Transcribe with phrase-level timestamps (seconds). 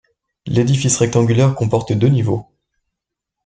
[0.47, 2.47] L’édifice rectangulaire comporte deux niveaux.